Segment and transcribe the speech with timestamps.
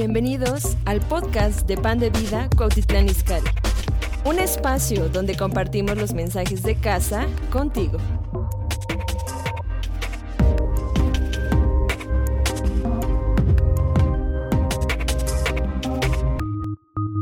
[0.00, 3.50] Bienvenidos al podcast de Pan de Vida Cuautitlán Izcalli.
[4.24, 7.98] Un espacio donde compartimos los mensajes de casa contigo.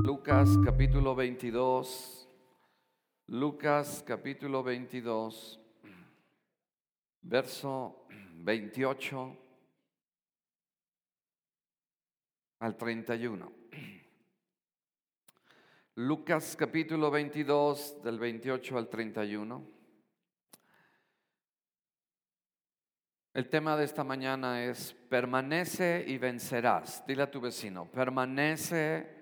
[0.04, 2.28] Lucas capítulo 22.
[3.28, 5.58] Lucas capítulo 22.
[7.22, 9.45] Verso 28
[12.58, 13.52] al 31.
[15.96, 19.76] Lucas capítulo 22 del 28 al 31.
[23.34, 27.06] El tema de esta mañana es permanece y vencerás.
[27.06, 29.14] Dile a tu vecino, permanece.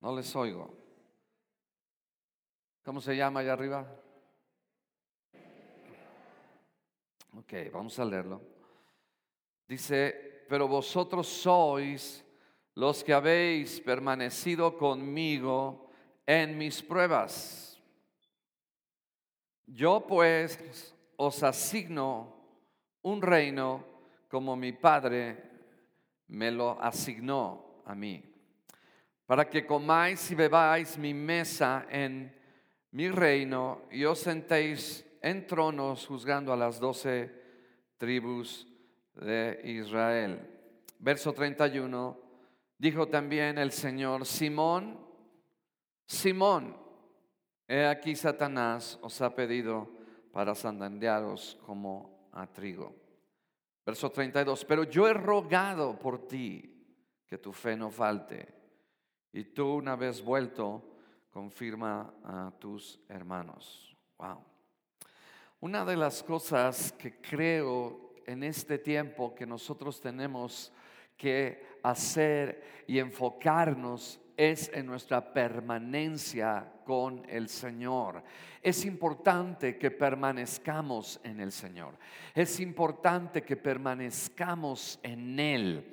[0.00, 0.78] No les oigo.
[2.84, 3.86] ¿Cómo se llama allá arriba?
[7.34, 8.40] Ok, vamos a leerlo.
[9.66, 12.24] Dice, pero vosotros sois
[12.74, 15.90] los que habéis permanecido conmigo
[16.26, 17.80] en mis pruebas.
[19.66, 22.34] Yo pues os asigno
[23.02, 23.84] un reino
[24.28, 25.50] como mi Padre
[26.28, 28.22] me lo asignó a mí,
[29.26, 32.34] para que comáis y bebáis mi mesa en
[32.92, 37.30] mi reino y os sentéis en tronos juzgando a las doce
[37.98, 38.66] tribus
[39.14, 40.40] de Israel.
[40.98, 42.18] Verso 31,
[42.78, 44.98] dijo también el Señor, Simón,
[46.06, 46.76] Simón,
[47.66, 49.88] he aquí Satanás os ha pedido
[50.32, 52.94] para sandandearos como a trigo.
[53.84, 56.68] Verso 32, pero yo he rogado por ti
[57.26, 58.46] que tu fe no falte,
[59.32, 60.82] y tú una vez vuelto,
[61.30, 63.96] confirma a tus hermanos.
[64.18, 64.44] Wow.
[65.60, 70.72] Una de las cosas que creo en este tiempo que nosotros tenemos
[71.16, 78.22] que hacer y enfocarnos es en nuestra permanencia con el Señor.
[78.62, 81.96] Es importante que permanezcamos en el Señor.
[82.34, 85.92] Es importante que permanezcamos en Él.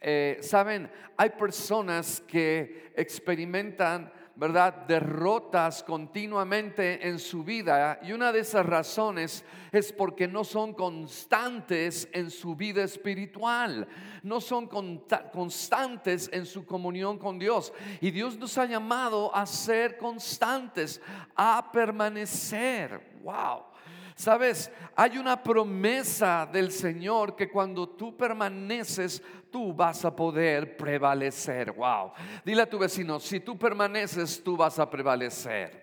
[0.00, 4.86] Eh, Saben, hay personas que experimentan ¿verdad?
[4.86, 7.98] Derrotas continuamente en su vida.
[8.02, 13.86] Y una de esas razones es porque no son constantes en su vida espiritual.
[14.22, 17.72] No son constantes en su comunión con Dios.
[18.00, 21.00] Y Dios nos ha llamado a ser constantes,
[21.36, 23.18] a permanecer.
[23.22, 23.72] Wow.
[24.14, 31.70] Sabes, hay una promesa del Señor que cuando tú permaneces, tú vas a poder prevalecer.
[31.72, 32.12] Wow.
[32.44, 35.82] Dile a tu vecino, si tú permaneces, tú vas a prevalecer.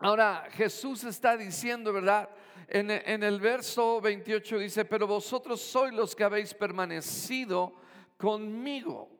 [0.00, 2.28] Ahora, Jesús está diciendo, ¿verdad?
[2.66, 2.90] En,
[3.22, 7.74] el verso 28 dice, pero vosotros sois los que habéis permanecido
[8.16, 9.10] conmigo.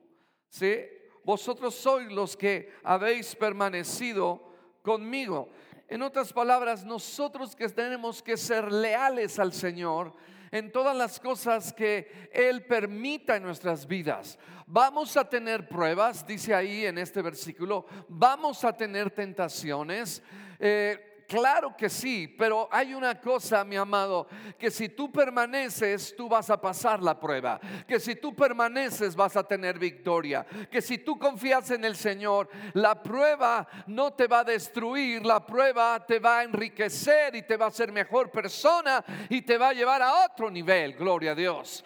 [0.48, 0.80] ¿Sí?
[1.22, 4.42] Vosotros sois los que habéis permanecido
[4.82, 5.50] conmigo.
[5.86, 10.14] En otras palabras, nosotros que tenemos que ser leales al Señor
[10.52, 14.38] en todas las cosas que Él permita en nuestras vidas.
[14.66, 20.22] Vamos a tener pruebas, dice ahí en este versículo, vamos a tener tentaciones.
[20.60, 24.26] Eh, Claro que sí, pero hay una cosa, mi amado,
[24.58, 27.58] que si tú permaneces, tú vas a pasar la prueba.
[27.88, 30.44] Que si tú permaneces, vas a tener victoria.
[30.70, 35.46] Que si tú confías en el Señor, la prueba no te va a destruir, la
[35.46, 39.70] prueba te va a enriquecer y te va a hacer mejor persona y te va
[39.70, 40.92] a llevar a otro nivel.
[40.92, 41.82] Gloria a Dios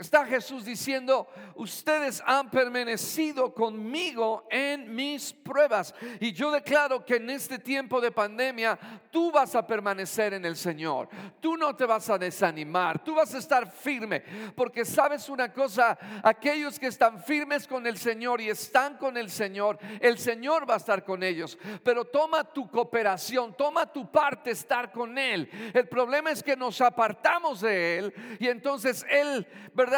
[0.00, 5.94] está Jesús diciendo, ustedes han permanecido conmigo en mis pruebas.
[6.20, 8.78] Y yo declaro que en este tiempo de pandemia
[9.10, 11.08] tú vas a permanecer en el Señor.
[11.38, 14.24] Tú no te vas a desanimar, tú vas a estar firme.
[14.54, 19.30] Porque sabes una cosa, aquellos que están firmes con el Señor y están con el
[19.30, 21.58] Señor, el Señor va a estar con ellos.
[21.84, 25.50] Pero toma tu cooperación, toma tu parte estar con Él.
[25.74, 29.89] El problema es que nos apartamos de Él y entonces Él, ¿verdad?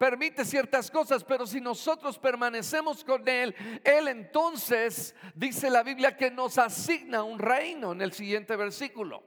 [0.00, 3.54] Permite ciertas cosas, pero si nosotros permanecemos con Él,
[3.84, 9.22] Él entonces dice la Biblia que nos asigna un reino en el siguiente versículo.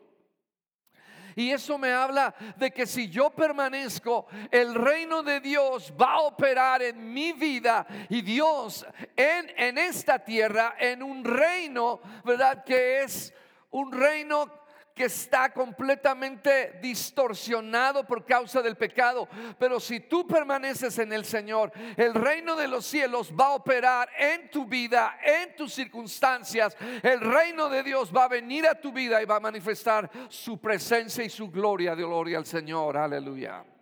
[1.36, 6.22] Y eso me habla de que si yo permanezco, el reino de Dios va a
[6.22, 8.84] operar en mi vida y Dios
[9.16, 12.64] en, en esta tierra, en un reino, ¿verdad?
[12.64, 13.32] Que es
[13.70, 14.63] un reino
[14.94, 19.28] que está completamente distorsionado por causa del pecado.
[19.58, 24.10] Pero si tú permaneces en el Señor, el reino de los cielos va a operar
[24.18, 26.78] en tu vida, en tus circunstancias.
[27.02, 30.60] El reino de Dios va a venir a tu vida y va a manifestar su
[30.60, 31.96] presencia y su gloria.
[31.96, 32.98] Gloria al Señor.
[32.98, 33.73] Aleluya.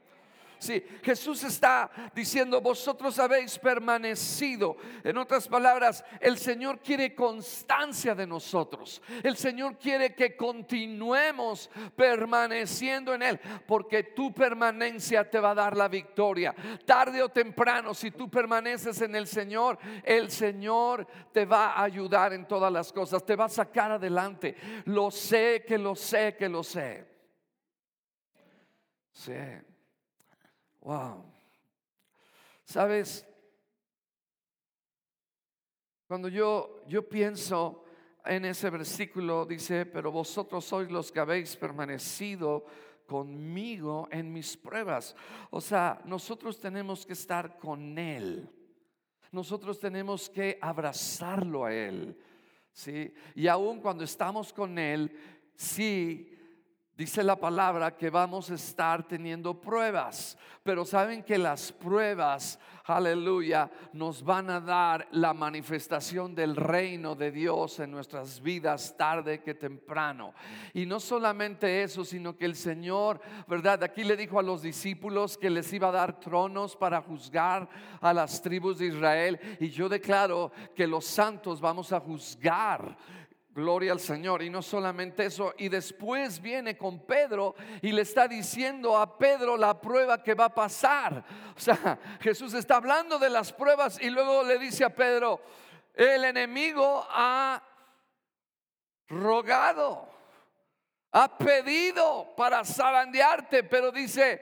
[0.61, 4.77] Sí, Jesús está diciendo, vosotros habéis permanecido.
[5.03, 9.01] En otras palabras, el Señor quiere constancia de nosotros.
[9.23, 15.75] El Señor quiere que continuemos permaneciendo en Él, porque tu permanencia te va a dar
[15.75, 16.53] la victoria.
[16.85, 22.33] Tarde o temprano, si tú permaneces en el Señor, el Señor te va a ayudar
[22.33, 24.55] en todas las cosas, te va a sacar adelante.
[24.85, 27.03] Lo sé, que lo sé, que lo sé.
[29.11, 29.33] Sí.
[30.81, 31.23] Wow.
[32.65, 33.27] Sabes,
[36.07, 37.85] cuando yo, yo pienso
[38.25, 42.65] en ese versículo, dice, pero vosotros sois los que habéis permanecido
[43.05, 45.15] conmigo en mis pruebas.
[45.49, 48.49] O sea, nosotros tenemos que estar con Él.
[49.31, 52.17] Nosotros tenemos que abrazarlo a Él.
[52.71, 53.13] ¿sí?
[53.35, 55.15] Y aún cuando estamos con Él,
[55.55, 56.37] sí
[56.97, 63.71] Dice la palabra que vamos a estar teniendo pruebas, pero saben que las pruebas, aleluya,
[63.93, 69.55] nos van a dar la manifestación del reino de Dios en nuestras vidas tarde que
[69.55, 70.33] temprano.
[70.73, 73.83] Y no solamente eso, sino que el Señor, ¿verdad?
[73.83, 77.67] Aquí le dijo a los discípulos que les iba a dar tronos para juzgar
[78.01, 79.39] a las tribus de Israel.
[79.59, 82.97] Y yo declaro que los santos vamos a juzgar
[83.53, 84.41] Gloria al Señor.
[84.41, 89.57] Y no solamente eso, y después viene con Pedro y le está diciendo a Pedro
[89.57, 91.23] la prueba que va a pasar.
[91.55, 95.41] O sea, Jesús está hablando de las pruebas y luego le dice a Pedro,
[95.93, 97.61] el enemigo ha
[99.09, 100.07] rogado,
[101.11, 104.41] ha pedido para zarandearte, pero dice,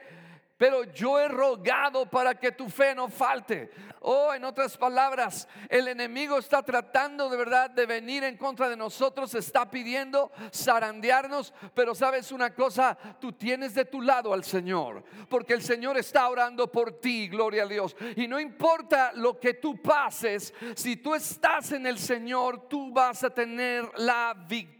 [0.60, 3.70] pero yo he rogado para que tu fe no falte.
[4.02, 8.76] Oh, en otras palabras, el enemigo está tratando de verdad de venir en contra de
[8.76, 15.02] nosotros, está pidiendo zarandearnos, pero sabes una cosa, tú tienes de tu lado al Señor,
[15.30, 17.96] porque el Señor está orando por ti, gloria a Dios.
[18.16, 23.24] Y no importa lo que tú pases, si tú estás en el Señor, tú vas
[23.24, 24.79] a tener la victoria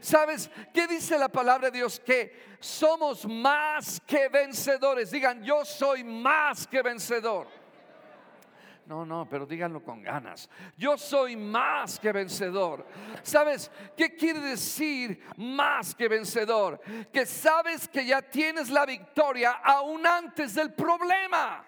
[0.00, 2.00] ¿Sabes qué dice la palabra de Dios?
[2.00, 5.10] Que somos más que vencedores.
[5.10, 7.46] Digan, yo soy más que vencedor.
[8.86, 10.48] No, no, pero díganlo con ganas.
[10.76, 12.86] Yo soy más que vencedor.
[13.22, 16.80] ¿Sabes qué quiere decir más que vencedor?
[17.12, 21.64] Que sabes que ya tienes la victoria aún antes del problema.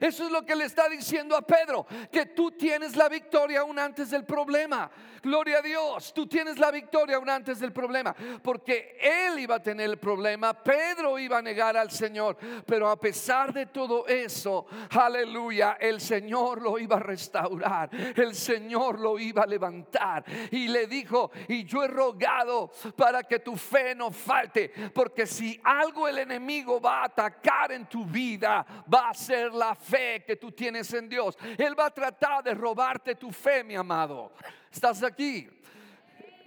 [0.00, 3.78] Eso es lo que le está diciendo a Pedro, que tú tienes la victoria aún
[3.78, 4.90] antes del problema.
[5.22, 9.62] Gloria a Dios, tú tienes la victoria aún antes del problema, porque él iba a
[9.62, 14.66] tener el problema, Pedro iba a negar al Señor, pero a pesar de todo eso,
[14.90, 20.86] aleluya, el Señor lo iba a restaurar, el Señor lo iba a levantar y le
[20.86, 26.18] dijo, y yo he rogado para que tu fe no falte, porque si algo el
[26.18, 30.92] enemigo va a atacar en tu vida, va a ser la fe que tú tienes
[30.92, 31.36] en Dios.
[31.58, 34.32] Él va a tratar de robarte tu fe, mi amado.
[34.70, 35.48] Estás aquí.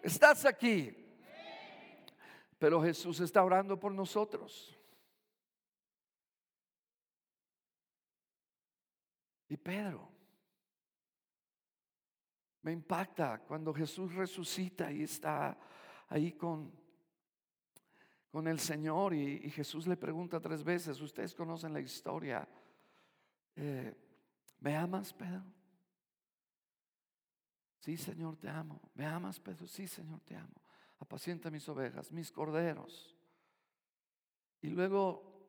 [0.04, 0.96] Estás aquí.
[2.58, 4.76] Pero Jesús está orando por nosotros.
[9.48, 10.08] Y Pedro,
[12.62, 15.58] me impacta cuando Jesús resucita y está
[16.10, 16.72] ahí con,
[18.30, 22.48] con el Señor y, y Jesús le pregunta tres veces, ustedes conocen la historia,
[23.62, 23.94] eh,
[24.62, 25.44] ¿me amas, Pedro?
[27.80, 28.80] Sí, Señor, te amo.
[28.96, 29.68] ¿Me amas, Pedro?
[29.68, 30.62] Sí, Señor, te amo.
[31.00, 33.16] Apacienta mis ovejas, mis corderos.
[34.62, 35.48] Y luego,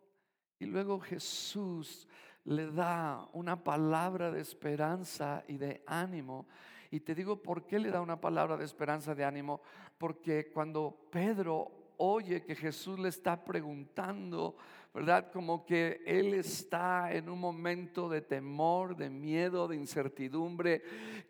[0.58, 2.08] y luego Jesús
[2.44, 6.46] le da una palabra de esperanza y de ánimo.
[6.90, 9.60] Y te digo por qué le da una palabra de esperanza, de ánimo.
[9.98, 14.56] Porque cuando Pedro oye que Jesús le está preguntando
[14.92, 15.30] ¿verdad?
[15.32, 20.82] Como que él está en un momento de temor, de miedo, de incertidumbre.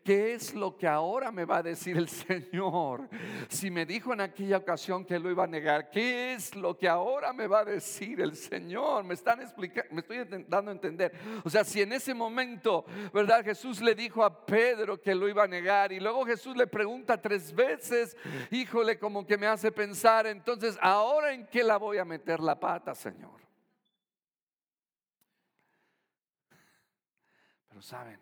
[0.03, 3.07] ¿Qué es lo que ahora me va a decir el Señor?
[3.49, 6.89] Si me dijo en aquella ocasión que lo iba a negar, ¿qué es lo que
[6.89, 9.03] ahora me va a decir el Señor?
[9.03, 11.13] Me están explicando, me estoy a entender.
[11.43, 13.43] O sea, si en ese momento, ¿verdad?
[13.43, 17.21] Jesús le dijo a Pedro que lo iba a negar y luego Jesús le pregunta
[17.21, 18.17] tres veces,
[18.49, 22.59] híjole, como que me hace pensar, entonces, ¿ahora en qué la voy a meter la
[22.59, 23.50] pata, Señor?
[27.81, 28.19] Saben,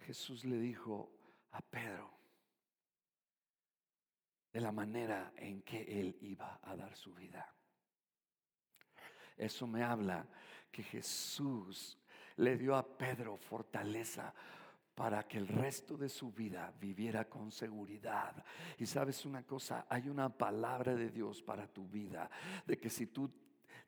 [0.00, 1.12] Jesús le dijo
[1.52, 2.18] a Pedro
[4.52, 7.54] de la manera en que él iba a dar su vida.
[9.36, 10.26] Eso me habla
[10.70, 11.98] que Jesús
[12.36, 14.34] le dio a Pedro fortaleza
[14.94, 18.44] para que el resto de su vida viviera con seguridad.
[18.78, 22.28] Y sabes una cosa, hay una palabra de Dios para tu vida,
[22.66, 23.30] de que si tú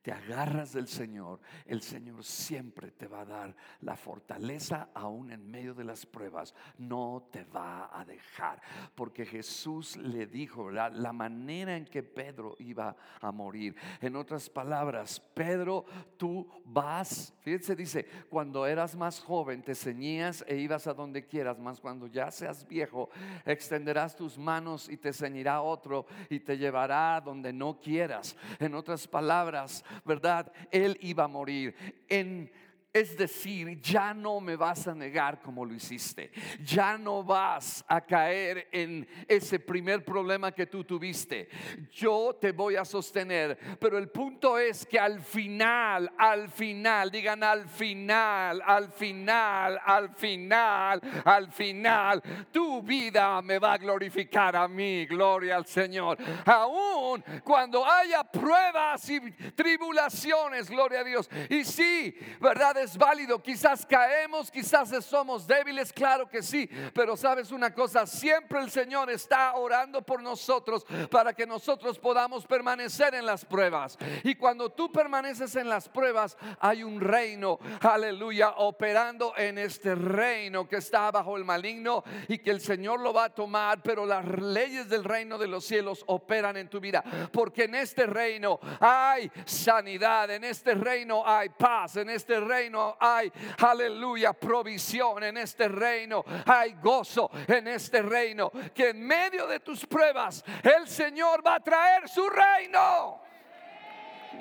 [0.02, 5.50] te agarras del Señor, el Señor siempre te va a dar la fortaleza aún en
[5.50, 6.54] medio de las pruebas.
[6.78, 8.60] No te va a dejar.
[8.94, 13.76] Porque Jesús le dijo, La manera en que Pedro iba a morir.
[14.00, 15.84] En otras palabras, Pedro,
[16.16, 21.58] tú vas, fíjense, dice, cuando eras más joven te ceñías e ibas a donde quieras,
[21.58, 23.10] más cuando ya seas viejo,
[23.44, 28.36] extenderás tus manos y te ceñirá otro y te llevará donde no quieras.
[28.58, 30.52] En otras palabras, ¿verdad?
[30.70, 31.74] Él iba a morir.
[32.08, 32.50] En
[32.92, 36.32] es decir, ya no me vas a negar como lo hiciste.
[36.64, 41.48] Ya no vas a caer en ese primer problema que tú tuviste.
[41.92, 43.56] Yo te voy a sostener.
[43.78, 50.14] Pero el punto es que al final, al final, digan al final, al final, al
[50.16, 55.06] final, al final, tu vida me va a glorificar a mí.
[55.06, 56.18] Gloria al Señor.
[56.44, 59.20] Aún cuando haya pruebas y
[59.54, 61.30] tribulaciones, gloria a Dios.
[61.48, 62.79] Y sí, ¿verdad?
[62.82, 63.42] Es válido.
[63.42, 66.68] Quizás caemos, quizás somos débiles, claro que sí.
[66.94, 72.46] Pero sabes una cosa, siempre el Señor está orando por nosotros para que nosotros podamos
[72.46, 73.98] permanecer en las pruebas.
[74.24, 80.68] Y cuando tú permaneces en las pruebas, hay un reino, aleluya, operando en este reino
[80.68, 84.24] que está bajo el maligno y que el Señor lo va a tomar, pero las
[84.26, 87.02] leyes del reino de los cielos operan en tu vida.
[87.32, 93.32] Porque en este reino hay sanidad, en este reino hay paz, en este reino hay,
[93.58, 99.86] aleluya, provisión en este reino, hay gozo en este reino, que en medio de tus
[99.86, 103.22] pruebas el Señor va a traer su reino.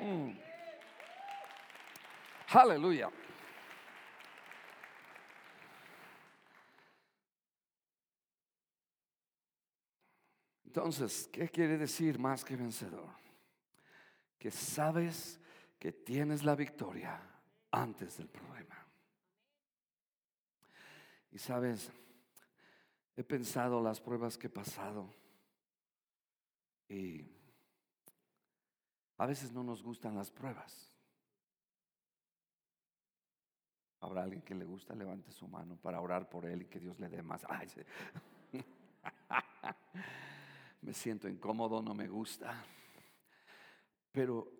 [0.02, 0.30] Mm.
[2.52, 3.10] Aleluya.
[10.64, 13.10] Entonces, ¿qué quiere decir más que vencedor?
[14.38, 15.40] Que sabes
[15.80, 17.20] que tienes la victoria
[17.70, 18.76] antes del problema.
[21.32, 21.90] Y sabes,
[23.16, 25.12] he pensado las pruebas que he pasado
[26.88, 27.24] y
[29.18, 30.88] a veces no nos gustan las pruebas.
[34.00, 36.98] Habrá alguien que le gusta, levante su mano para orar por él y que Dios
[36.98, 37.42] le dé más.
[40.80, 42.64] me siento incómodo, no me gusta.
[44.10, 44.50] Pero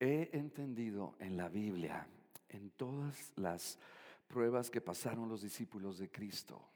[0.00, 2.06] he entendido en la Biblia
[2.48, 3.78] en todas las
[4.26, 6.66] pruebas que pasaron los discípulos de Cristo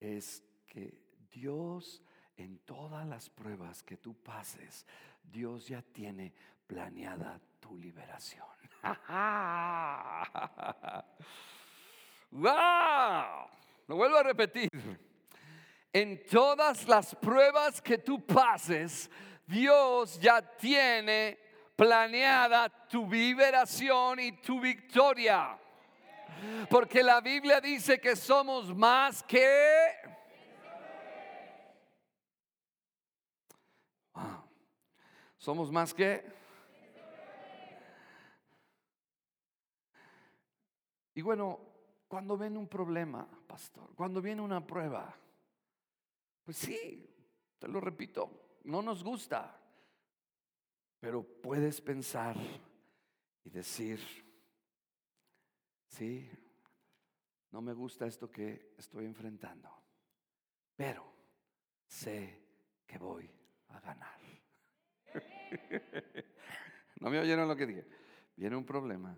[0.00, 2.02] es que Dios
[2.36, 4.86] en todas las pruebas que tú pases,
[5.22, 6.32] Dios ya tiene
[6.66, 8.46] planeada tu liberación.
[12.30, 13.50] ¡Wow!
[13.88, 14.70] Lo vuelvo a repetir.
[15.92, 19.10] En todas las pruebas que tú pases,
[19.46, 21.47] Dios ya tiene
[21.78, 25.56] planeada tu liberación y tu victoria.
[26.68, 29.92] Porque la Biblia dice que somos más que...
[35.36, 36.36] Somos más que...
[41.14, 41.60] Y bueno,
[42.08, 45.14] cuando viene un problema, pastor, cuando viene una prueba,
[46.44, 47.08] pues sí,
[47.56, 49.57] te lo repito, no nos gusta.
[51.00, 52.36] Pero puedes pensar
[53.44, 54.00] y decir,
[55.86, 56.28] sí,
[57.50, 59.70] no me gusta esto que estoy enfrentando,
[60.76, 61.12] pero
[61.86, 62.42] sé
[62.86, 63.30] que voy
[63.68, 64.18] a ganar.
[67.00, 67.86] ¿No me oyeron lo que dije?
[68.36, 69.16] Viene un problema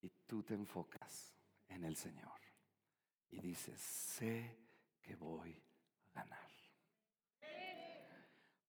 [0.00, 1.34] y tú te enfocas
[1.68, 2.40] en el Señor
[3.30, 4.58] y dices, sé
[5.00, 5.60] que voy
[6.14, 6.47] a ganar.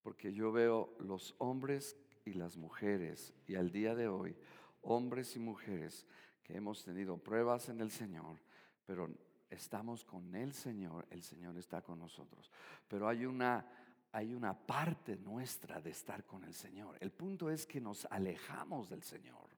[0.02, 4.36] Porque yo veo los hombres y las mujeres, y al día de hoy,
[4.82, 6.06] hombres y mujeres
[6.42, 8.38] que hemos tenido pruebas en el Señor,
[8.86, 9.08] pero
[9.50, 12.50] estamos con el Señor, el Señor está con nosotros.
[12.88, 13.66] Pero hay una,
[14.12, 16.96] hay una parte nuestra de estar con el Señor.
[17.00, 19.48] El punto es que nos alejamos del Señor.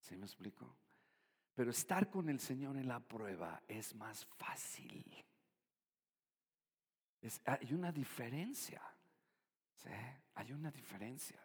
[0.00, 0.74] ¿Sí me explico?
[1.54, 5.24] Pero estar con el Señor en la prueba es más fácil
[7.44, 8.82] hay una diferencia.
[9.76, 9.90] ¿sí?
[10.34, 11.40] Hay una diferencia.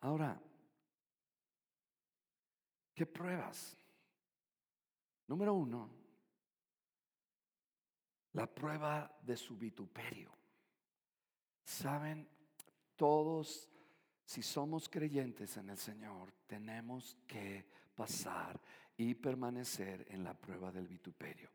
[0.00, 0.40] Ahora,
[2.94, 3.76] ¿qué pruebas?
[5.26, 5.90] Número uno,
[8.32, 10.32] la prueba de su vituperio.
[11.64, 12.28] Saben,
[12.96, 13.68] todos,
[14.24, 18.60] si somos creyentes en el Señor, tenemos que pasar
[18.96, 21.50] y permanecer en la prueba del vituperio.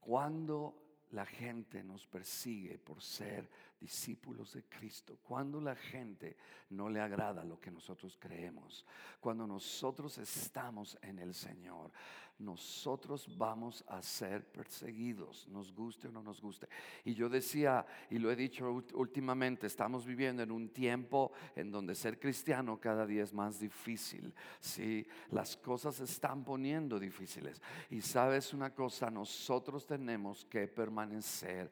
[0.00, 0.83] Cuando
[1.14, 3.48] la gente nos persigue por ser
[3.80, 6.36] discípulos de Cristo, cuando la gente
[6.70, 8.84] no le agrada lo que nosotros creemos,
[9.20, 11.92] cuando nosotros estamos en el Señor,
[12.38, 16.68] nosotros vamos a ser perseguidos, nos guste o no nos guste.
[17.04, 21.94] Y yo decía, y lo he dicho últimamente, estamos viviendo en un tiempo en donde
[21.94, 24.34] ser cristiano cada día es más difícil.
[24.60, 27.62] Sí, las cosas se están poniendo difíciles.
[27.90, 31.70] Y sabes una cosa, nosotros tenemos que permanecer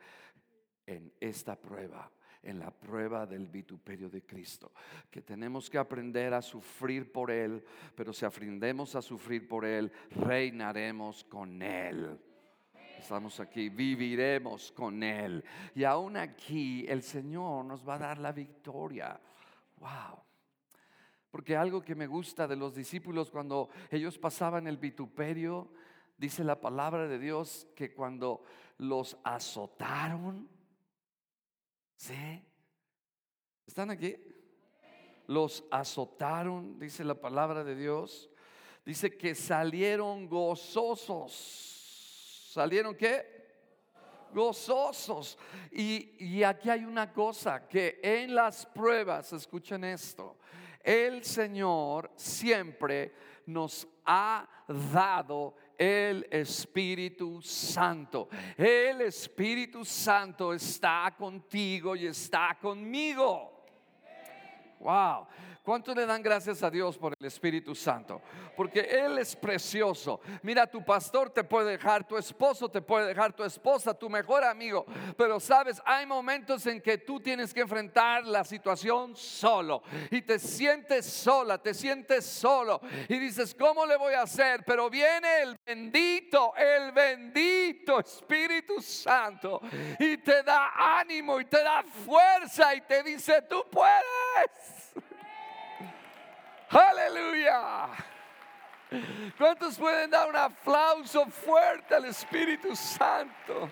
[0.87, 2.11] en esta prueba
[2.43, 4.73] en la prueba del vituperio de Cristo,
[5.11, 9.93] que tenemos que aprender a sufrir por Él, pero si aprendemos a sufrir por Él,
[10.11, 12.19] reinaremos con Él.
[12.99, 15.45] Estamos aquí, viviremos con Él.
[15.75, 19.21] Y aún aquí el Señor nos va a dar la victoria.
[19.79, 20.23] Wow.
[21.31, 25.73] Porque algo que me gusta de los discípulos cuando ellos pasaban el vituperio,
[26.17, 28.45] dice la palabra de Dios que cuando
[28.79, 30.49] los azotaron,
[32.03, 32.45] ¿Sí?
[33.65, 34.17] ¿Están aquí?
[35.29, 38.29] Los azotaron, dice la palabra de Dios.
[38.85, 41.31] Dice que salieron gozosos.
[42.51, 43.25] ¿Salieron qué?
[44.35, 45.39] Gozosos.
[45.71, 50.39] Y, y aquí hay una cosa, que en las pruebas, escuchen esto,
[50.83, 53.15] el Señor siempre
[53.47, 54.49] nos ha
[54.93, 58.29] dado el Espíritu Santo.
[58.57, 63.65] El Espíritu Santo está contigo y está conmigo.
[64.79, 65.27] Wow.
[65.63, 68.21] ¿Cuánto le dan gracias a Dios por el Espíritu Santo?
[68.57, 70.21] Porque Él es precioso.
[70.43, 74.43] Mira, tu pastor te puede dejar, tu esposo te puede dejar, tu esposa, tu mejor
[74.43, 74.85] amigo.
[75.17, 79.85] Pero sabes, hay momentos en que tú tienes que enfrentar la situación solo.
[80.11, 82.81] Y te sientes sola, te sientes solo.
[83.09, 84.65] Y dices, ¿cómo le voy a hacer?
[84.65, 89.61] Pero viene el bendito, el bendito Espíritu Santo.
[90.01, 94.82] Y te da ánimo y te da fuerza y te dice, tú puedes.
[96.73, 97.89] Aleluya.
[99.37, 103.71] ¿Cuántos pueden dar un aplauso fuerte al Espíritu Santo?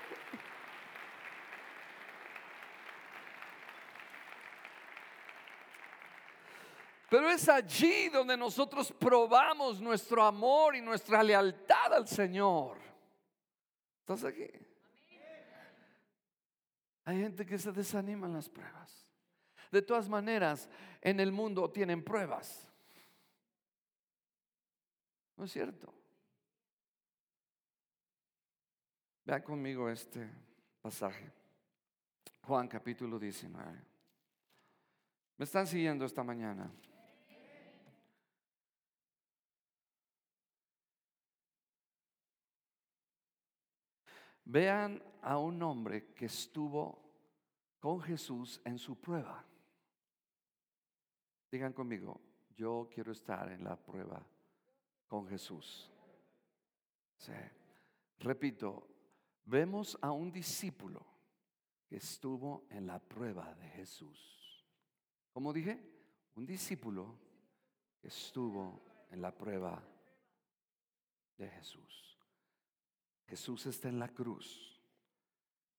[7.09, 12.79] Pero es allí donde nosotros probamos nuestro amor y nuestra lealtad al Señor.
[14.01, 14.49] ¿Estás aquí?
[17.05, 19.09] Hay gente que se desanima en las pruebas.
[19.73, 20.69] De todas maneras,
[21.01, 22.70] en el mundo tienen pruebas.
[25.41, 25.91] ¿No es cierto?
[29.25, 30.29] Vean conmigo este
[30.83, 31.33] pasaje.
[32.43, 33.83] Juan capítulo 19.
[35.39, 36.71] ¿Me están siguiendo esta mañana?
[44.45, 47.01] Vean a un hombre que estuvo
[47.79, 49.43] con Jesús en su prueba.
[51.51, 52.21] Digan conmigo,
[52.55, 54.23] yo quiero estar en la prueba
[55.11, 55.91] con Jesús.
[58.21, 58.87] Repito,
[59.45, 61.05] vemos a un discípulo
[61.89, 64.65] que estuvo en la prueba de Jesús.
[65.33, 65.85] Como dije,
[66.37, 67.19] un discípulo
[68.01, 69.83] que estuvo en la prueba
[71.37, 72.17] de Jesús.
[73.27, 74.81] Jesús está en la cruz.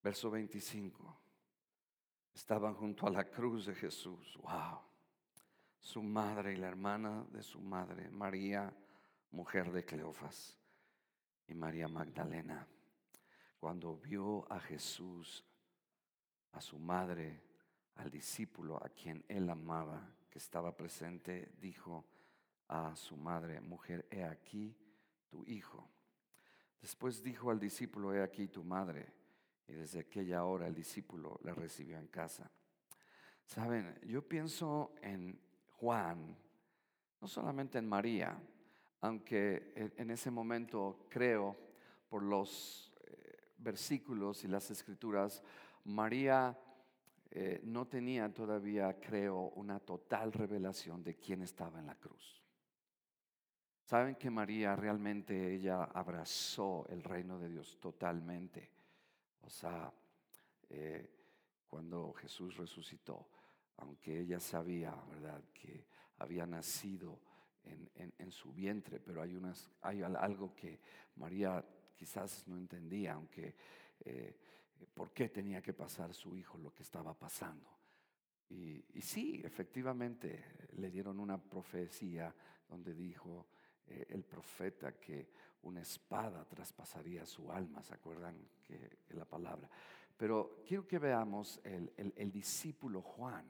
[0.03, 1.21] Verso 25.
[2.33, 4.37] Estaban junto a la cruz de Jesús.
[4.41, 4.81] Wow.
[5.79, 8.75] Su madre y la hermana de su madre, María
[9.31, 10.57] mujer de Cleofas,
[11.47, 12.67] y María Magdalena,
[13.59, 15.45] cuando vio a Jesús,
[16.53, 17.41] a su madre,
[17.95, 22.05] al discípulo a quien él amaba, que estaba presente, dijo
[22.67, 24.75] a su madre, mujer, he aquí
[25.29, 25.89] tu hijo.
[26.81, 29.13] Después dijo al discípulo, he aquí tu madre.
[29.67, 32.49] Y desde aquella hora el discípulo la recibió en casa.
[33.45, 35.39] Saben, yo pienso en
[35.77, 36.37] Juan,
[37.19, 38.41] no solamente en María,
[39.01, 41.57] aunque en ese momento creo
[42.07, 45.41] por los eh, versículos y las escrituras,
[45.85, 46.57] María
[47.31, 52.43] eh, no tenía todavía, creo, una total revelación de quién estaba en la cruz.
[53.83, 58.69] Saben que María realmente ella abrazó el reino de Dios totalmente.
[59.41, 59.91] O sea,
[60.69, 61.09] eh,
[61.67, 63.29] cuando Jesús resucitó,
[63.77, 65.87] aunque ella sabía, ¿verdad?, que
[66.19, 67.19] había nacido
[67.63, 70.79] en, su vientre, pero hay, unas, hay algo que
[71.17, 71.63] María
[71.95, 73.53] quizás no entendía, aunque
[74.05, 74.37] eh,
[74.93, 77.69] por qué tenía que pasar su hijo lo que estaba pasando.
[78.49, 80.43] Y, y sí, efectivamente,
[80.77, 82.33] le dieron una profecía
[82.67, 83.47] donde dijo
[83.87, 85.29] eh, el profeta que
[85.63, 89.69] una espada traspasaría su alma, ¿se acuerdan que, la palabra?
[90.17, 93.45] Pero quiero que veamos el, el discípulo Juan.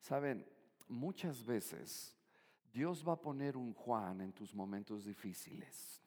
[0.00, 0.46] Saben,
[0.88, 2.17] muchas veces
[2.72, 6.02] Dios va a poner un Juan en tus momentos difíciles.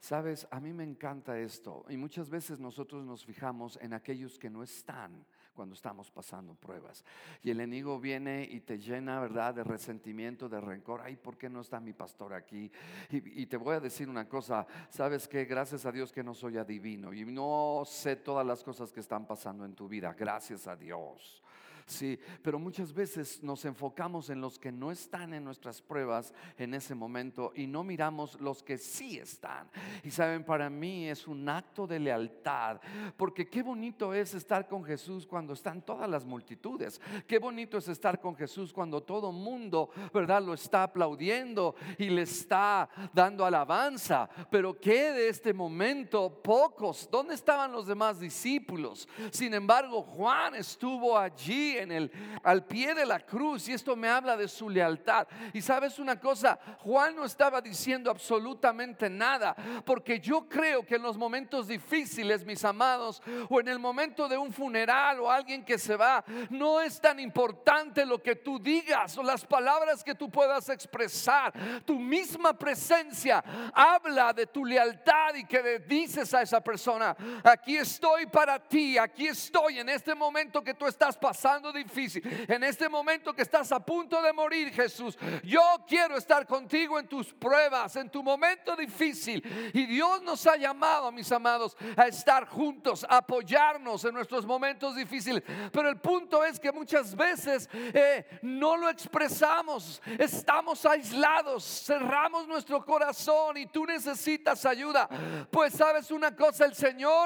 [0.00, 4.48] Sabes, a mí me encanta esto y muchas veces nosotros nos fijamos en aquellos que
[4.48, 5.26] no están
[5.58, 7.04] cuando estamos pasando pruebas.
[7.42, 11.00] Y el enemigo viene y te llena, ¿verdad?, de resentimiento, de rencor.
[11.02, 12.70] Ay, ¿por qué no está mi pastor aquí?
[13.10, 16.58] Y, te voy a decir una cosa, sabes que gracias a Dios que no soy
[16.58, 20.76] adivino y no sé todas las cosas que están pasando en tu vida, gracias a
[20.76, 21.42] Dios.
[21.88, 26.74] Sí, pero muchas veces nos enfocamos en los que no están en nuestras pruebas en
[26.74, 29.70] ese momento y no miramos los que sí están.
[30.04, 32.78] Y saben, para mí es un acto de lealtad,
[33.16, 37.00] porque qué bonito es estar con Jesús cuando están todas las multitudes.
[37.26, 40.42] Qué bonito es estar con Jesús cuando todo mundo, ¿verdad?
[40.42, 44.28] Lo está aplaudiendo y le está dando alabanza.
[44.50, 47.08] Pero qué de este momento pocos.
[47.10, 49.08] ¿Dónde estaban los demás discípulos?
[49.30, 52.12] Sin embargo, Juan estuvo allí en el,
[52.42, 55.26] al pie de la cruz y esto me habla de su lealtad.
[55.52, 61.02] Y sabes una cosa, Juan no estaba diciendo absolutamente nada, porque yo creo que en
[61.02, 65.78] los momentos difíciles, mis amados, o en el momento de un funeral o alguien que
[65.78, 70.30] se va, no es tan importante lo que tú digas o las palabras que tú
[70.30, 71.52] puedas expresar.
[71.84, 77.76] Tu misma presencia habla de tu lealtad y que le dices a esa persona, aquí
[77.76, 82.88] estoy para ti, aquí estoy en este momento que tú estás pasando difícil, en este
[82.88, 87.96] momento que estás a punto de morir, Jesús, yo quiero estar contigo en tus pruebas,
[87.96, 89.42] en tu momento difícil.
[89.74, 94.96] Y Dios nos ha llamado, mis amados, a estar juntos, a apoyarnos en nuestros momentos
[94.96, 95.42] difíciles.
[95.72, 102.84] Pero el punto es que muchas veces eh, no lo expresamos, estamos aislados, cerramos nuestro
[102.84, 105.08] corazón y tú necesitas ayuda.
[105.50, 107.18] Pues sabes una cosa, el Señor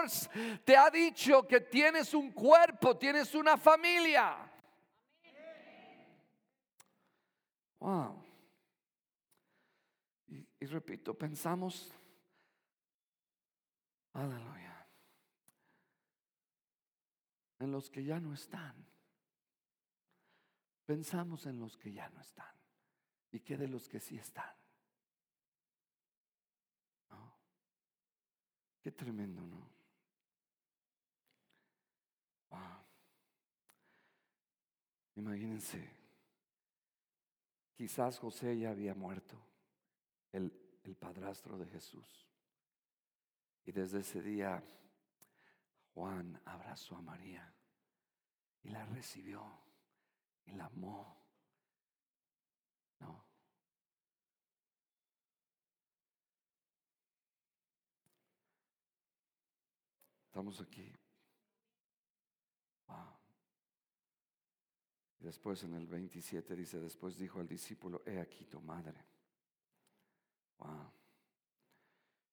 [0.64, 4.31] te ha dicho que tienes un cuerpo, tienes una familia.
[7.82, 8.24] Wow.
[10.28, 11.92] Y, repito, pensamos,
[14.12, 14.88] aleluya,
[17.58, 18.86] en los que ya no están.
[20.86, 22.54] Pensamos en los que ya no están.
[23.32, 24.54] ¿Y qué de los que sí están?
[28.80, 29.70] Qué tremendo, ¿no?
[32.50, 32.84] Wow.
[35.16, 36.01] Imagínense
[37.82, 39.36] Quizás José ya había muerto,
[40.30, 40.52] el,
[40.84, 42.28] el padrastro de Jesús.
[43.64, 44.62] Y desde ese día
[45.92, 47.52] Juan abrazó a María
[48.62, 49.42] y la recibió
[50.44, 51.26] y la amó.
[53.00, 53.24] No.
[60.28, 60.91] Estamos aquí.
[65.22, 69.06] Después en el 27 dice, después dijo al discípulo, he aquí tu madre.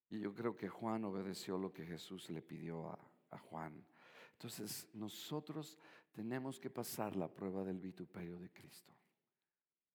[0.10, 3.00] Y yo creo que Juan obedeció lo que Jesús le pidió a,
[3.32, 3.86] a Juan.
[4.34, 5.78] Entonces nosotros
[6.12, 8.94] tenemos que pasar la prueba del vituperio de Cristo.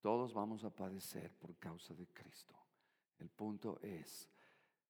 [0.01, 2.55] Todos vamos a padecer por causa de Cristo.
[3.17, 4.29] El punto es,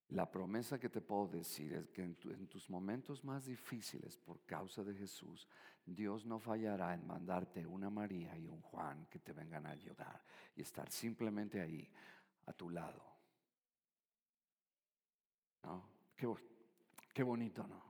[0.10, 2.16] la promesa que te puedo decir es que en,
[2.48, 5.48] tus momentos más difíciles por causa de Jesús,
[5.86, 10.22] Dios no fallará en mandarte una María y un Juan que te vengan a ayudar
[10.56, 11.88] y estar simplemente ahí
[12.48, 13.04] a tu lado.
[15.64, 15.84] ¿No?
[16.16, 16.28] Qué,
[17.14, 17.84] qué bonito, ¿no?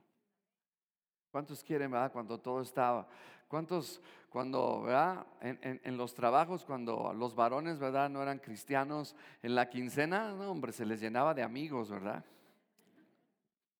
[1.31, 2.13] ¿Cuántos quieren, verdad?
[2.13, 3.07] Cuando todo estaba.
[3.49, 5.25] ¿Cuántos, cuando, verdad?
[5.41, 10.71] En, los trabajos, cuando los varones, verdad, no eran cristianos, en la quincena, no, hombre,
[10.71, 12.23] se les llenaba de amigos, ¿verdad?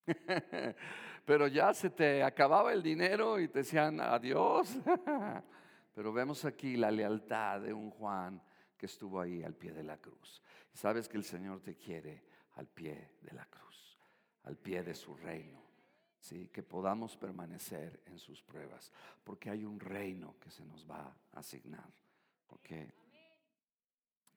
[1.26, 4.78] Pero ya se te acababa el dinero y te decían adiós.
[5.96, 8.42] Pero vemos aquí la lealtad de un Juan
[8.78, 10.42] que estuvo ahí al pie de la cruz.
[10.74, 12.24] Sabes que el Señor te quiere
[12.56, 13.98] al pie de la cruz,
[14.44, 15.66] al pie de su reino
[16.52, 18.92] que podamos permanecer en sus pruebas,
[19.24, 21.88] porque hay un reino que se nos va a asignar.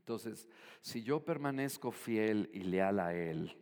[0.01, 0.47] Entonces,
[0.83, 3.57] si yo permanezco fiel y leal a Él,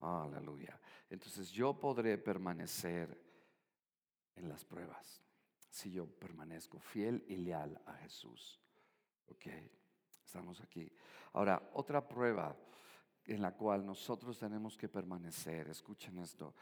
[0.00, 3.16] aleluya, entonces yo podré permanecer
[4.36, 5.22] en las pruebas.
[5.70, 8.60] Si yo permanezco fiel y leal a Jesús.
[9.28, 9.46] Ok,
[10.24, 10.90] estamos aquí.
[11.32, 12.56] Ahora, otra prueba
[13.24, 16.54] en la cual nosotros tenemos que permanecer, escuchen esto,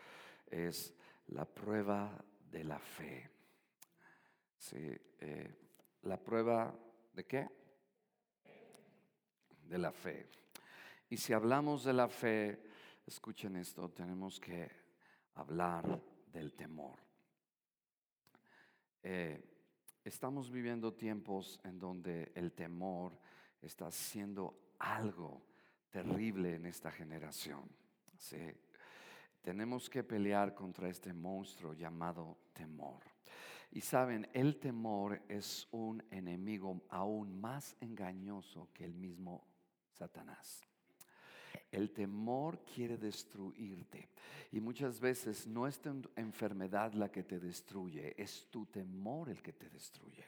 [0.46, 0.94] es
[1.28, 3.30] la prueba de la fe.
[4.56, 5.54] Sí, eh,
[6.02, 6.74] la prueba
[7.12, 7.48] de qué?
[9.62, 10.28] De la fe.
[11.08, 12.60] Y si hablamos de la fe,
[13.06, 14.70] escuchen esto, tenemos que
[15.34, 16.98] hablar del temor.
[19.02, 19.40] Eh,
[20.04, 23.18] estamos viviendo tiempos en donde el temor
[23.62, 25.42] está siendo algo
[25.90, 27.68] terrible en esta generación.
[29.40, 33.04] Tenemos que pelear contra este monstruo llamado temor.
[33.70, 39.46] Y saben, el temor es un enemigo aún más engañoso que el mismo
[39.92, 40.66] Satanás.
[41.70, 44.08] El temor quiere destruirte.
[44.52, 49.42] Y muchas veces no es tu enfermedad la que te destruye, es tu temor el
[49.42, 50.24] que te destruye.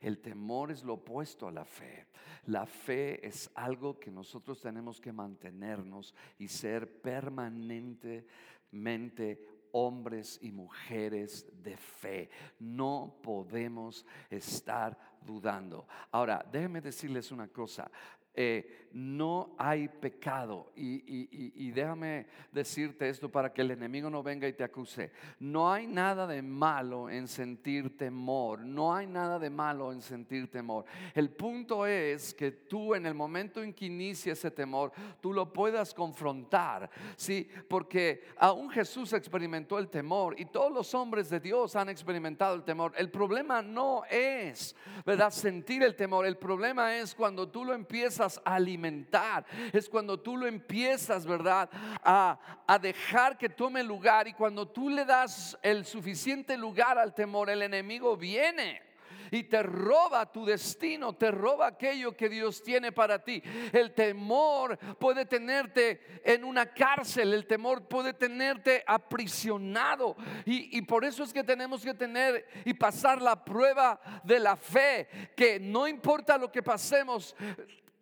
[0.00, 2.06] El temor es lo opuesto a la fe.
[2.46, 11.46] La fe es algo que nosotros tenemos que mantenernos y ser permanentemente hombres y mujeres
[11.62, 12.30] de fe.
[12.58, 15.86] No podemos estar dudando.
[16.10, 17.90] Ahora, déjenme decirles una cosa.
[18.34, 20.70] Eh, no hay pecado.
[20.76, 25.10] Y, déjame decirte esto para que el enemigo no venga y te acuse.
[25.38, 28.60] No hay nada de malo en sentir temor.
[28.60, 30.84] No hay nada de malo en sentir temor.
[31.14, 35.52] El punto es que tú en el momento en que inicia ese temor, tú lo
[35.52, 36.90] puedas confrontar.
[37.16, 42.54] Sí, porque aún Jesús experimentó el temor y todos los hombres de Dios han experimentado
[42.54, 42.92] el temor.
[42.96, 45.30] El problema no es, ¿verdad?
[45.30, 46.26] Sentir el temor.
[46.26, 49.44] El problema es cuando tú lo empiezas a alimentar.
[49.72, 51.68] Es cuando tú lo empiezas, ¿verdad?
[52.02, 54.28] A, a dejar que tome lugar.
[54.28, 58.92] Y cuando tú le das el suficiente lugar al temor, el enemigo viene
[59.32, 63.42] y te roba tu destino, te roba aquello que Dios tiene para ti.
[63.72, 71.06] El temor puede tenerte en una cárcel, el temor puede tenerte aprisionado y, y por
[71.06, 75.88] eso es que tenemos que tener y pasar la prueba de la fe, que no
[75.88, 77.34] importa lo que pasemos,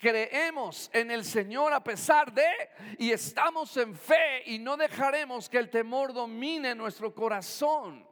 [0.00, 2.48] creemos en el Señor a pesar de
[2.98, 8.08] y estamos en fe y no dejaremos que el temor domine nuestro corazón.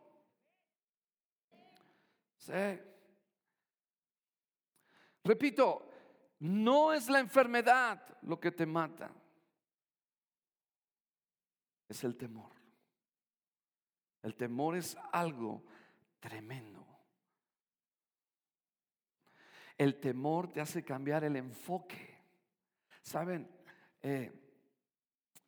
[5.25, 5.91] Repito,
[6.41, 9.11] no es la enfermedad lo que te mata,
[11.89, 12.53] es el temor.
[14.23, 15.63] El temor es algo
[16.21, 16.78] tremendo.
[19.79, 22.19] El temor te hace cambiar el enfoque.
[23.01, 23.49] Saben,
[24.03, 24.33] eh,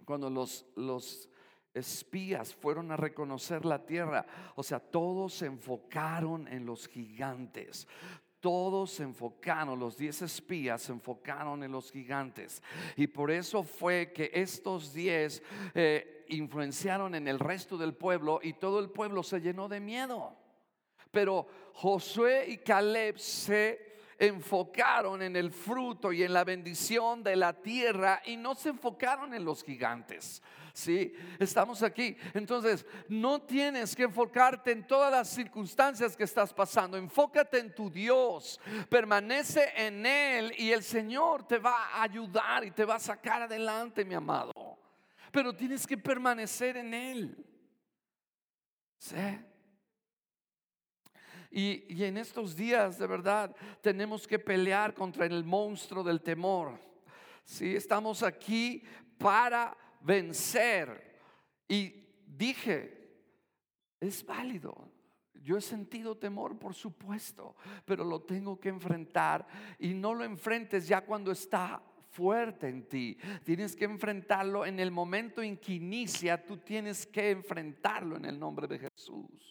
[0.05, 1.29] cuando los, los
[1.75, 7.89] espías fueron a reconocer la tierra, o sea, todos se enfocaron en los gigantes.
[8.39, 12.63] Todos se enfocaron, los diez espías se enfocaron en los gigantes.
[12.97, 15.43] Y por eso fue que estos diez
[15.75, 20.35] eh, influenciaron en el resto del pueblo y todo el pueblo se llenó de miedo.
[21.11, 23.90] Pero Josué y Caleb se
[24.21, 29.33] enfocaron en el fruto y en la bendición de la tierra y no se enfocaron
[29.33, 30.43] en los gigantes.
[30.75, 31.15] ¿Sí?
[31.39, 32.17] Estamos aquí.
[32.35, 36.97] Entonces, no tienes que enfocarte en todas las circunstancias que estás pasando.
[36.97, 38.61] Enfócate en tu Dios.
[38.89, 43.43] Permanece en Él y el Señor te va a ayudar y te va a sacar
[43.43, 44.53] adelante, mi amado.
[45.33, 47.47] Pero tienes que permanecer en Él.
[48.99, 49.17] ¿Sí?
[51.51, 56.79] Y, en estos días, de verdad, tenemos que pelear contra el monstruo del temor.
[57.45, 58.85] Si estamos aquí
[59.19, 61.19] para vencer.
[61.69, 63.11] Y dije,
[63.99, 64.89] es válido.
[65.35, 69.47] Yo he sentido temor, por supuesto, pero lo tengo que enfrentar
[69.79, 73.17] y no lo enfrentes ya cuando está fuerte en ti.
[73.43, 78.39] Tienes que enfrentarlo en el momento en que inicia, tú tienes que enfrentarlo en el
[78.39, 79.50] nombre de Jesús.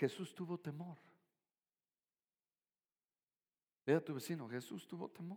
[0.00, 0.96] Jesús tuvo temor.
[3.84, 5.36] Ve a tu vecino, Jesús tuvo temor.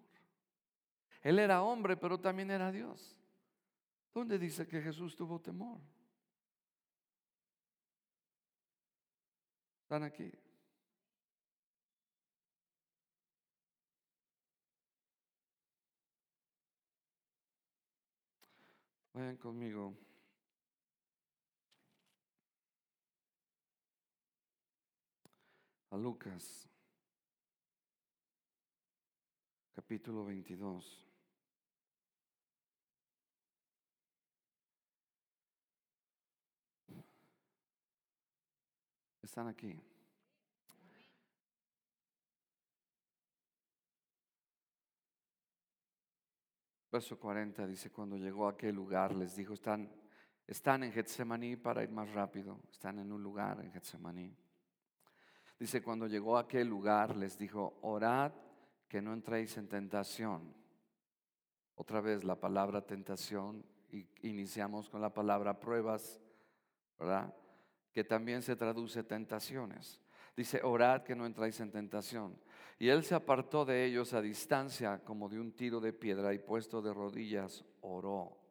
[1.21, 3.19] Él era hombre, pero también era Dios.
[4.13, 5.82] ¿Dónde dice que Jesús tuvo temor?
[9.82, 10.32] Están aquí.
[19.13, 20.03] Vayan conmigo.
[25.93, 26.67] A Lucas,
[29.75, 31.08] capítulo 22.
[39.21, 39.79] Están aquí.
[46.91, 49.91] Verso 40 dice, cuando llegó a aquel lugar, les dijo, están,
[50.47, 54.42] están en Getsemaní para ir más rápido, están en un lugar en Getsemaní.
[55.63, 58.34] Dice, cuando llegó a aquel lugar, les dijo, orad
[58.89, 60.54] que no entréis en tentación.
[61.76, 66.19] Otra vez la palabra tentación, y iniciamos con la palabra pruebas,
[66.99, 67.34] ¿verdad?
[67.93, 70.02] Que también se traduce tentaciones.
[70.36, 72.38] Dice, orad que no entráis en tentación.
[72.78, 76.39] Y él se apartó de ellos a distancia como de un tiro de piedra y
[76.39, 78.42] puesto de rodillas, oró.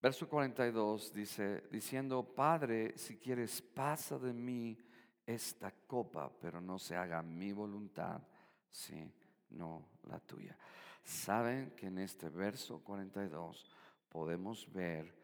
[0.00, 4.78] Verso 42 dice, diciendo, Padre, si quieres, pasa de mí
[5.26, 8.22] esta copa, pero no se haga mi voluntad,
[8.70, 10.56] sino la tuya.
[11.02, 13.66] Saben que en este verso 42
[14.08, 15.14] podemos ver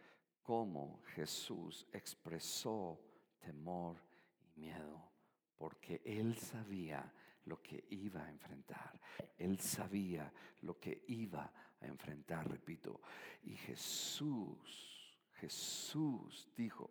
[0.42, 3.00] cómo Jesús expresó
[3.38, 3.96] temor
[4.40, 5.10] y miedo,
[5.56, 7.12] porque él sabía
[7.44, 9.00] lo que iba a enfrentar.
[9.36, 10.32] Él sabía
[10.62, 13.00] lo que iba a enfrentar, repito.
[13.44, 16.90] Y Jesús, Jesús dijo,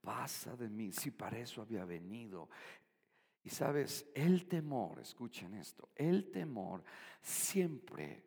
[0.00, 2.48] pasa de mí, si para eso había venido.
[3.42, 6.84] Y sabes, el temor, escuchen esto, el temor
[7.20, 8.24] siempre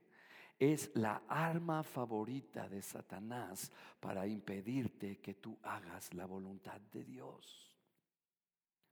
[0.57, 7.75] es la arma favorita de Satanás para impedirte que tú hagas la voluntad de Dios.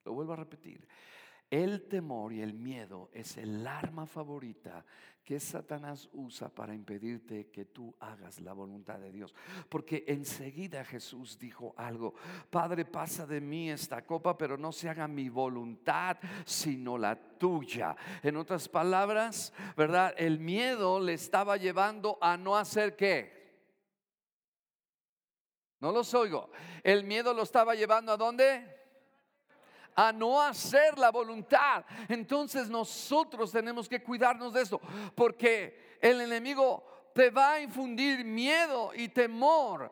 [0.03, 0.87] Lo vuelvo a repetir.
[1.49, 4.85] El temor y el miedo es el arma favorita
[5.23, 9.35] que Satanás usa para impedirte que tú hagas la voluntad de Dios.
[9.67, 12.15] Porque enseguida Jesús dijo algo,
[12.49, 17.95] Padre, pasa de mí esta copa, pero no se haga mi voluntad, sino la tuya.
[18.23, 20.13] En otras palabras, ¿verdad?
[20.17, 23.39] El miedo le estaba llevando a no hacer qué.
[25.79, 26.51] No los oigo.
[26.83, 28.78] El miedo lo estaba llevando a dónde?
[29.99, 31.83] A no hacer la voluntad.
[32.07, 34.79] Entonces nosotros tenemos que cuidarnos de eso,
[35.13, 39.91] porque el enemigo te va a infundir miedo y temor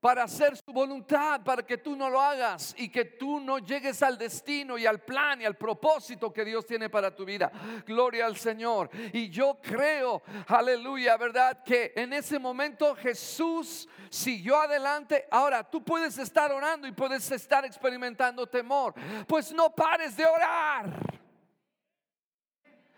[0.00, 4.02] para hacer su voluntad, para que tú no lo hagas y que tú no llegues
[4.02, 7.52] al destino y al plan y al propósito que Dios tiene para tu vida.
[7.86, 8.88] Gloria al Señor.
[9.12, 11.62] Y yo creo, aleluya, ¿verdad?
[11.62, 15.26] Que en ese momento Jesús siguió adelante.
[15.30, 18.94] Ahora, tú puedes estar orando y puedes estar experimentando temor.
[19.26, 21.20] Pues no pares de orar.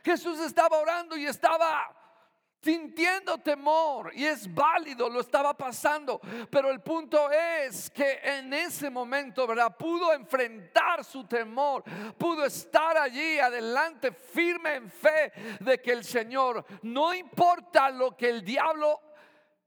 [0.05, 2.02] Jesús estaba orando y estaba
[2.63, 8.89] sintiendo temor y es válido, lo estaba pasando, pero el punto es que en ese
[8.89, 9.77] momento, ¿verdad?
[9.77, 11.83] Pudo enfrentar su temor,
[12.17, 18.29] pudo estar allí adelante firme en fe de que el Señor, no importa lo que
[18.29, 19.01] el diablo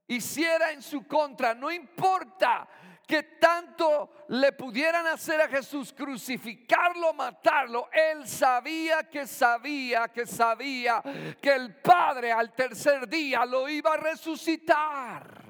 [0.08, 2.68] hiciera en su contra, no importa
[3.08, 11.02] que tanto le pudieran hacer a Jesús, crucificarlo, matarlo, él sabía que sabía que sabía
[11.42, 15.45] que el Padre al tercer día lo iba a resucitar.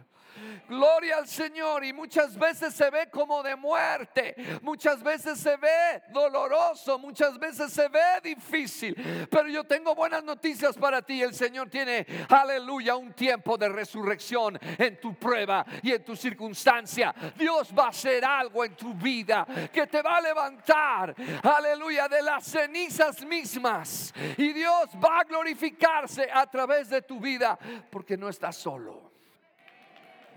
[0.68, 1.84] Gloria al Señor.
[1.84, 4.36] Y muchas veces se ve como de muerte.
[4.62, 6.98] Muchas veces se ve doloroso.
[7.00, 9.28] Muchas veces se ve difícil.
[9.30, 11.22] Pero yo tengo buenas noticias para ti.
[11.22, 17.14] El Señor tiene, aleluya, un tiempo de resurrección en tu prueba y en tu circunstancia.
[17.38, 22.22] Dios va a hacer algo en tu vida que te va a levantar, aleluya, de
[22.22, 24.14] las cenizas mismas.
[24.38, 27.58] Y Dios va a glorificarse a través de tu vida
[27.90, 29.15] porque no estás solo.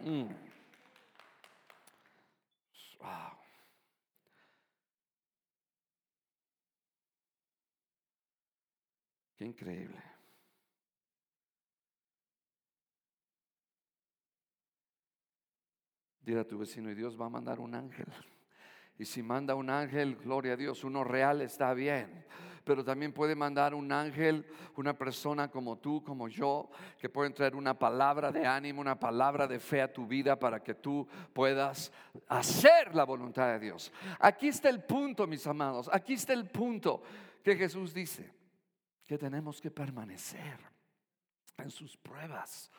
[0.05, 0.29] Mm.
[3.01, 3.39] Wow.
[9.37, 10.03] Qué increíble.
[16.21, 18.07] Dile a tu vecino, y Dios va a mandar un ángel.
[18.99, 22.27] Y si manda un ángel, gloria a Dios, uno real está bien
[22.68, 24.44] pero también puede mandar un ángel,
[24.76, 29.46] una persona como tú, como yo, que puede traer una palabra de ánimo, una palabra
[29.46, 31.90] de fe a tu vida para que tú puedas
[32.28, 33.90] hacer la voluntad de Dios.
[34.20, 37.02] Aquí está el punto, mis amados, aquí está el punto
[37.42, 38.31] que Jesús dice,
[39.07, 40.59] que tenemos que permanecer
[41.57, 42.70] en sus pruebas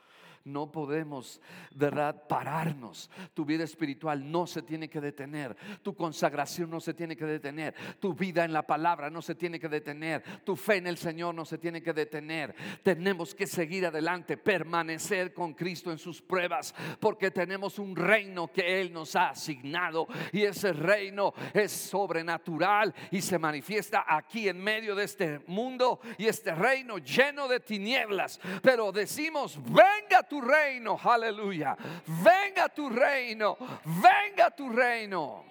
[0.44, 3.10] no podemos, ¿verdad?, pararnos.
[3.34, 5.56] Tu vida espiritual no se tiene que detener.
[5.82, 7.76] Tu consagración no se tiene que detener.
[8.00, 10.24] Tu vida en la palabra no se tiene que detener.
[10.44, 12.56] Tu fe en el Señor no se tiene que detener.
[12.84, 18.82] Tenemos que seguir adelante, permanecer con Cristo en sus pruebas, porque tenemos un reino que
[18.82, 24.96] Él nos ha asignado y ese reino es sobrenatural y se manifiesta aquí en medio
[24.96, 28.40] de este mundo y este reino lleno de tinieblas.
[28.62, 31.76] Pero decimos, venga tu reino, aleluya.
[32.24, 35.44] Venga tu reino, venga tu reino.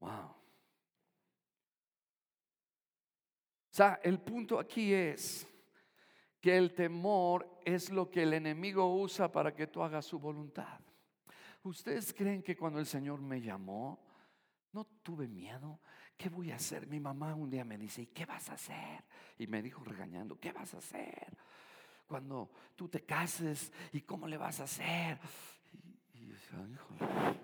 [0.00, 0.10] Wow.
[3.72, 5.46] O sea, el punto aquí es
[6.40, 10.80] que el temor es lo que el enemigo usa para que tú hagas su voluntad.
[11.62, 13.98] ¿Ustedes creen que cuando el Señor me llamó,
[14.72, 15.80] no tuve miedo?
[16.16, 16.86] ¿Qué voy a hacer?
[16.86, 19.04] Mi mamá un día me dice, ¿y qué vas a hacer?
[19.38, 21.36] Y me dijo regañando, ¿qué vas a hacer?
[22.06, 25.18] Cuando tú te cases, ¿y cómo le vas a hacer?
[26.14, 27.38] Y, yo decía,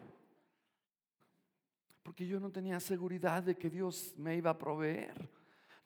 [2.03, 5.38] Porque yo no tenía seguridad de que Dios me iba a proveer.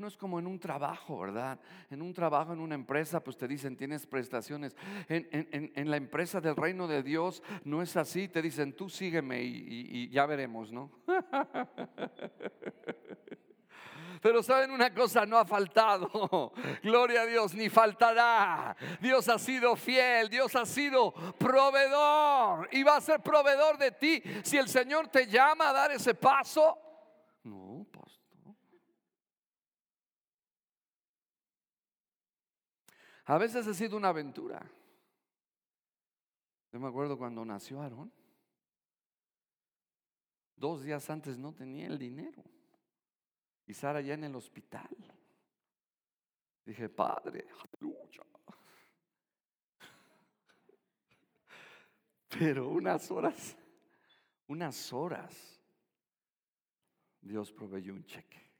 [0.02, 1.60] No es como en un trabajo, ¿verdad?
[1.88, 4.74] En un trabajo, en una empresa, pues te dicen, tienes prestaciones.
[5.08, 8.26] En, la empresa del reino de Dios no es así.
[8.26, 10.90] Te dicen, tú sígueme y, ya veremos, ¿no?
[14.20, 16.52] Pero saben una cosa, no ha faltado.
[16.82, 18.76] Gloria a Dios, ni faltará.
[19.00, 24.20] Dios ha sido fiel, Dios ha sido proveedor y va a ser proveedor de ti.
[24.42, 26.76] Si el Señor te llama a dar ese paso,
[27.44, 28.11] no, pastor.
[33.24, 34.68] A veces ha sido una aventura.
[36.72, 38.12] Yo me acuerdo cuando nació Aarón.
[40.56, 42.42] Dos días antes no tenía el dinero.
[43.66, 44.88] Y Sara ya en el hospital.
[46.64, 47.46] Dije, Padre,
[47.80, 48.22] aleluya.
[52.38, 53.56] Pero unas horas,
[54.46, 55.60] unas horas,
[57.20, 58.51] Dios proveyó un cheque.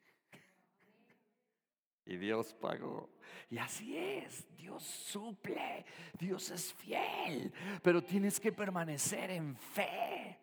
[2.05, 3.11] Y Dios pagó.
[3.49, 5.85] Y así es, Dios suple,
[6.19, 10.39] Dios es fiel, pero tienes que permanecer en fe.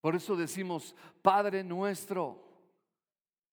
[0.00, 2.50] Por eso decimos, Padre nuestro,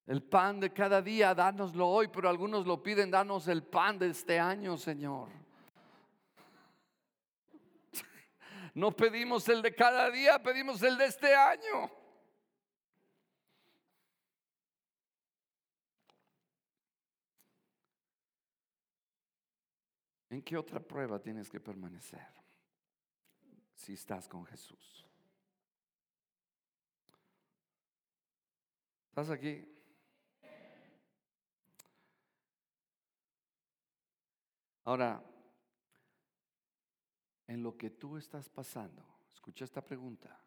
[0.05, 4.09] el pan de cada día, dánoslo hoy, pero algunos lo piden, danos el pan de
[4.09, 5.29] este año, Señor.
[8.73, 11.91] No pedimos el de cada día, pedimos el de este año.
[20.30, 22.28] ¿En qué otra prueba tienes que permanecer
[23.75, 25.07] si estás con Jesús?
[29.09, 29.65] ¿Estás aquí?
[34.84, 35.21] Ahora,
[37.47, 40.39] en lo que tú estás pasando, escucha esta pregunta.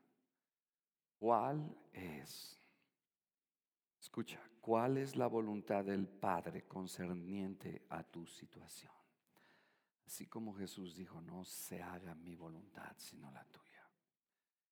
[1.19, 2.59] ¿Cuál es,
[4.01, 9.00] escucha, cuál es la voluntad del Padre concerniente a tu situación?
[10.11, 13.89] Así como Jesús dijo, no se haga mi voluntad sino la tuya.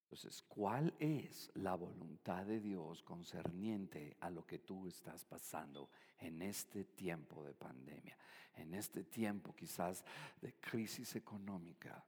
[0.03, 6.41] Entonces, ¿cuál es la voluntad de Dios concerniente a lo que tú estás pasando en
[6.41, 8.17] este tiempo de pandemia?
[8.55, 10.03] En este tiempo quizás
[10.41, 12.03] de crisis económica,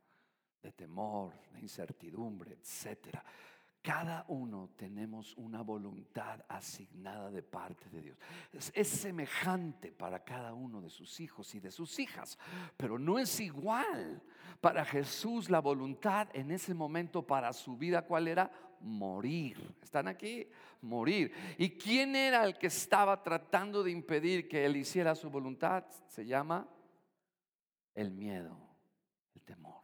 [0.61, 3.23] de temor, de incertidumbre, etcétera.
[3.81, 8.17] Cada uno tenemos una voluntad asignada de parte de Dios.
[8.73, 12.37] Es, semejante para cada uno de sus hijos y de sus hijas,
[12.77, 14.21] pero no es igual
[14.59, 18.03] para Jesús la voluntad en ese momento para su vida.
[18.03, 18.51] ¿Cuál era?
[18.81, 19.75] Morir.
[19.81, 20.47] ¿Están aquí?
[20.81, 21.33] Morir.
[21.57, 25.85] ¿Y quién era el que estaba tratando de impedir que él hiciera su voluntad?
[26.07, 26.67] Se llama
[27.95, 28.55] el miedo,
[29.33, 29.80] el temor.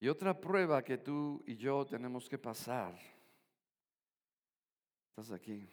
[0.00, 2.96] Y otra prueba que tú y yo tenemos que pasar.
[5.08, 5.68] ¿Estás aquí?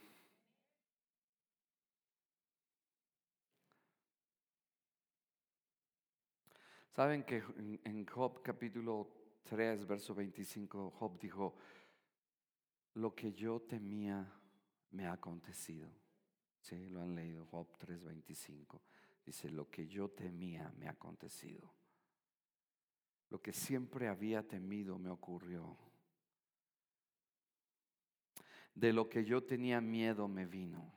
[6.89, 7.43] Saben que
[7.84, 9.09] en Job capítulo
[9.43, 11.55] 3, verso 25, Job dijo,
[12.95, 14.26] lo que yo temía
[14.91, 15.89] me ha acontecido.
[16.61, 18.82] Sí, lo han leído, Job 3, 25.
[19.23, 21.71] Dice, lo que yo temía me ha acontecido.
[23.30, 25.78] Lo que siempre había temido me ocurrió.
[28.73, 30.93] De lo que yo tenía miedo me vino.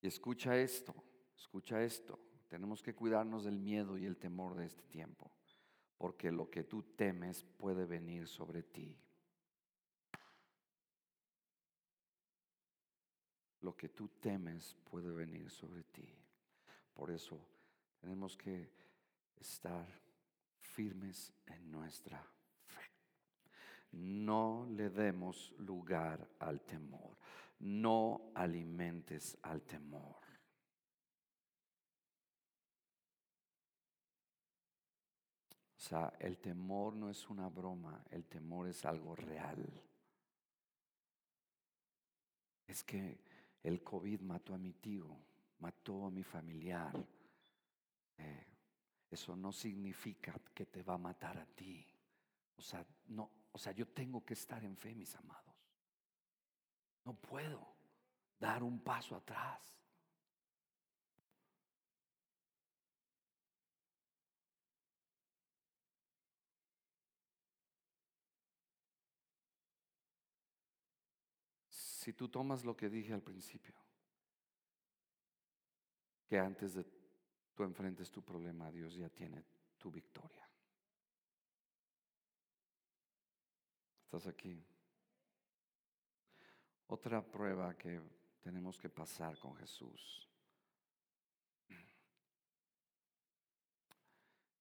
[0.00, 0.94] Y escucha esto,
[1.36, 2.18] escucha esto.
[2.48, 5.32] Tenemos que cuidarnos del miedo y el temor de este tiempo,
[5.98, 8.96] porque lo que tú temes puede venir sobre ti.
[13.60, 16.08] Lo que tú temes puede venir sobre ti.
[16.94, 17.38] Por eso
[18.00, 18.70] tenemos que
[19.40, 19.86] estar
[20.76, 22.22] firmes en nuestra
[22.66, 22.90] fe.
[23.92, 27.16] No le demos lugar al temor.
[27.60, 30.16] No alimentes al temor.
[35.76, 39.64] O sea, el temor no es una broma, el temor es algo real.
[42.66, 43.20] Es que
[43.62, 45.06] el COVID mató a mi tío,
[45.60, 46.92] mató a mi familiar.
[48.18, 48.55] Eh,
[49.10, 51.86] eso no significa que te va a matar a ti.
[52.56, 55.54] O sea, no, o sea, yo tengo que estar en fe, mis amados.
[57.04, 57.76] No puedo
[58.38, 59.76] dar un paso atrás.
[71.68, 73.74] Si tú tomas lo que dije al principio,
[76.28, 76.95] que antes de
[77.56, 79.42] tú enfrentes tu problema, Dios ya tiene
[79.78, 80.46] tu victoria.
[84.04, 84.62] ¿Estás aquí?
[86.88, 88.00] Otra prueba que
[88.42, 90.28] tenemos que pasar con Jesús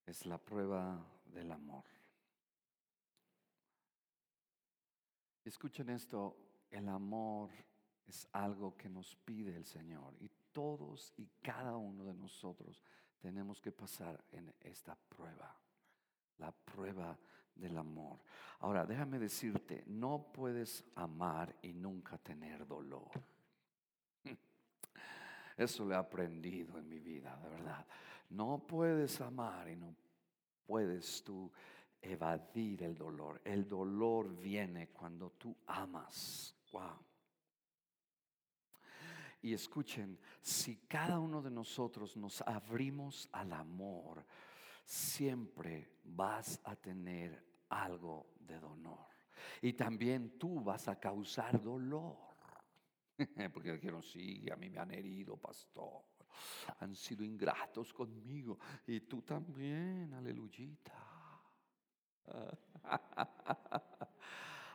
[0.05, 1.83] es la prueba del amor.
[5.43, 6.37] Escuchen esto,
[6.71, 7.51] el amor
[8.07, 12.81] es algo que nos pide el Señor y todos y cada uno de nosotros
[13.19, 15.53] tenemos que pasar en esta prueba,
[16.37, 17.19] la prueba
[17.53, 18.21] del amor.
[18.59, 23.11] Ahora, déjame decirte, no puedes amar y nunca tener dolor.
[25.57, 27.85] Eso lo he aprendido en mi vida, de verdad.
[28.29, 29.93] No puedes amar y no
[30.65, 31.51] puedes tú
[32.01, 33.41] evadir el dolor.
[33.43, 36.55] El dolor viene cuando tú amas.
[39.45, 44.25] Y escuchen, si cada uno de nosotros nos abrimos al amor,
[44.83, 49.05] siempre vas a tener algo de dolor.
[49.61, 52.17] Y también tú vas a causar dolor.
[53.53, 56.01] Porque dijeron, sí, a mí me han herido, pastor.
[56.79, 58.57] Han sido ingratos conmigo.
[58.87, 60.91] Y tú también, aleluyita.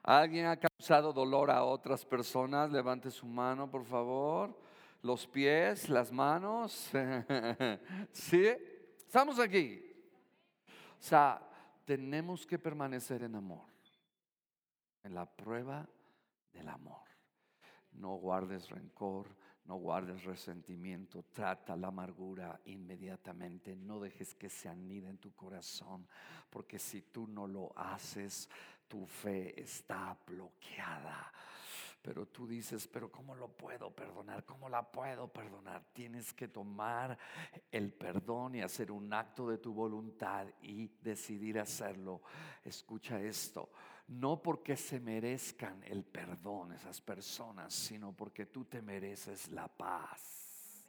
[0.02, 2.70] ¿Alguien ha causado dolor a otras personas?
[2.70, 4.58] Levante su mano, por favor.
[5.02, 6.90] Los pies, las manos.
[8.12, 8.46] ¿Sí?
[8.98, 9.82] Estamos aquí.
[10.66, 11.40] O sea,
[11.84, 13.68] tenemos que permanecer en amor.
[15.02, 15.88] En la prueba
[16.52, 17.08] del amor.
[17.92, 19.26] No guardes rencor,
[19.64, 26.06] no guardes resentimiento, trata la amargura inmediatamente, no dejes que se anide en tu corazón,
[26.50, 28.48] porque si tú no lo haces,
[28.90, 31.32] tu fe está bloqueada.
[32.02, 34.44] Pero tú dices, pero ¿cómo lo puedo perdonar?
[34.44, 35.84] ¿Cómo la puedo perdonar?
[35.92, 37.16] Tienes que tomar
[37.70, 42.22] el perdón y hacer un acto de tu voluntad y decidir hacerlo.
[42.64, 43.70] Escucha esto,
[44.08, 50.86] no porque se merezcan el perdón esas personas, sino porque tú te mereces la paz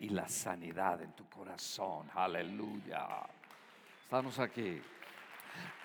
[0.00, 2.08] y la sanidad en tu corazón.
[2.14, 3.06] Aleluya.
[4.02, 4.80] Estamos aquí.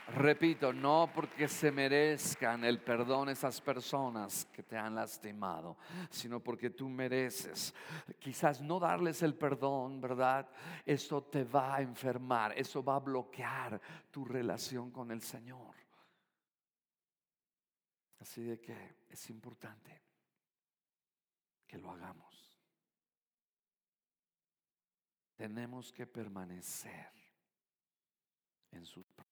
[0.08, 5.78] Repito, no porque se merezcan el perdón esas personas que te han lastimado,
[6.10, 7.74] sino porque tú mereces.
[8.20, 10.49] Quizás no darles el perdón, ¿verdad?
[10.86, 13.80] Eso te va a enfermar, eso va a bloquear
[14.10, 15.76] tu relación con el Señor.
[18.20, 20.02] Así de que es importante
[21.66, 22.60] que lo hagamos.
[25.36, 27.12] Tenemos que permanecer
[28.72, 29.32] en sus pruebas.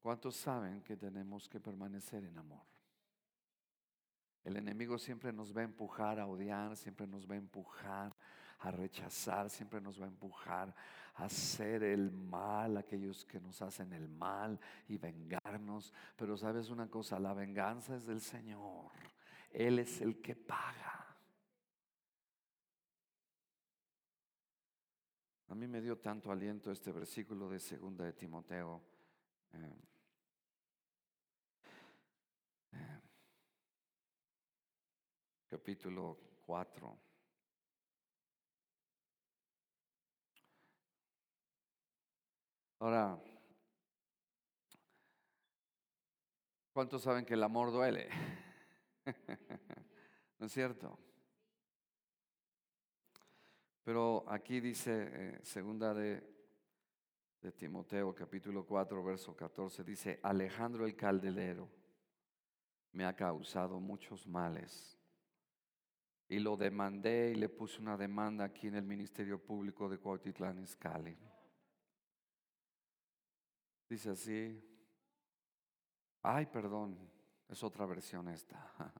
[0.00, 2.64] ¿Cuántos saben que tenemos que permanecer en amor?
[4.42, 8.16] El enemigo siempre nos va a empujar a odiar, siempre nos va a empujar
[8.60, 10.74] a rechazar, siempre nos va a empujar
[11.14, 15.92] a hacer el mal, aquellos que nos hacen el mal y vengarnos.
[16.16, 18.92] Pero sabes una cosa, la venganza es del Señor.
[19.50, 21.06] Él es el que paga.
[25.48, 28.80] A mí me dio tanto aliento este versículo de segunda de Timoteo.
[29.52, 29.89] Eh,
[35.50, 36.98] capítulo 4.
[42.78, 43.20] Ahora,
[46.72, 48.08] ¿cuántos saben que el amor duele?
[50.38, 50.96] ¿No es cierto?
[53.82, 56.22] Pero aquí dice, eh, segunda de,
[57.42, 61.68] de Timoteo, capítulo 4, verso 14, dice, Alejandro el Caldelero
[62.92, 64.99] me ha causado muchos males.
[66.30, 70.60] Y lo demandé y le puse una demanda aquí en el Ministerio Público de Cuautitlán
[70.60, 71.18] Izcalli.
[73.88, 74.64] Dice así,
[76.22, 76.96] ay, perdón,
[77.48, 78.72] es otra versión esta.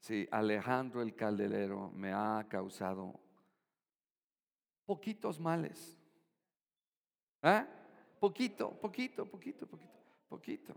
[0.00, 3.20] Sí, Alejandro el Caldelero me ha causado
[4.86, 5.94] poquitos males.
[7.42, 7.66] ¿Eh?
[8.18, 10.74] Poquito, poquito, poquito, poquito, poquito.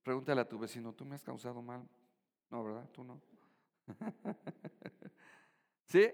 [0.00, 1.84] Pregúntale a tu vecino, ¿tú me has causado mal?
[2.50, 2.88] No, ¿verdad?
[2.92, 3.20] Tú no.
[5.84, 6.10] ¿Sí?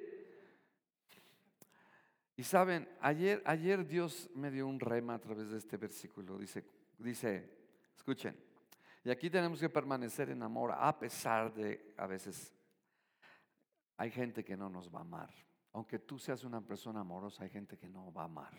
[2.37, 6.39] Y saben, ayer, ayer Dios me dio un rema a través de este versículo.
[6.39, 6.64] Dice,
[6.97, 7.51] dice,
[7.97, 8.37] escuchen,
[9.05, 12.55] y aquí tenemos que permanecer en amor a pesar de a veces
[13.97, 15.31] hay gente que no nos va a amar.
[15.73, 18.53] Aunque tú seas una persona amorosa, hay gente que no va a amar.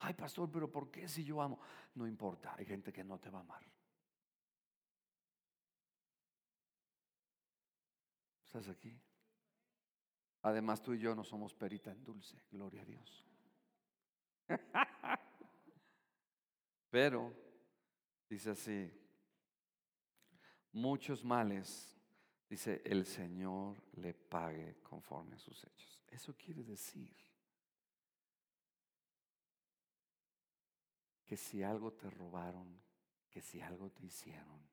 [0.00, 1.60] Ay, pastor, pero ¿por qué si yo amo?
[1.94, 3.62] No importa, hay gente que no te va a amar.
[8.50, 8.92] ¿Estás aquí?
[10.42, 13.24] Además, tú y yo no somos perita en dulce, gloria a Dios.
[16.90, 17.32] Pero,
[18.28, 18.92] dice así,
[20.72, 21.96] muchos males,
[22.48, 26.02] dice, el Señor le pague conforme a sus hechos.
[26.08, 27.14] Eso quiere decir
[31.24, 32.82] que si algo te robaron,
[33.30, 34.69] que si algo te hicieron,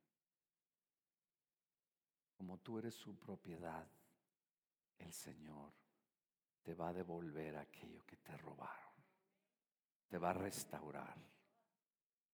[2.37, 3.87] como tú eres su propiedad,
[4.99, 5.73] el Señor
[6.61, 8.93] te va a devolver aquello que te robaron.
[10.07, 11.17] Te va a restaurar.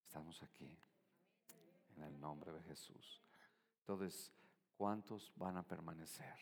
[0.03, 0.77] Estamos aquí
[1.95, 3.23] en el nombre de Jesús.
[3.79, 4.33] Entonces,
[4.75, 6.35] ¿cuántos van a permanecer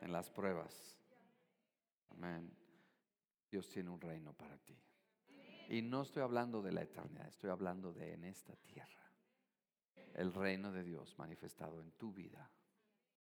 [0.00, 0.98] en las pruebas?
[2.08, 2.56] Amén.
[3.50, 4.76] Dios tiene un reino para ti.
[5.68, 9.03] Y no estoy hablando de la eternidad, estoy hablando de en esta tierra
[10.14, 12.50] el reino de Dios manifestado en tu vida.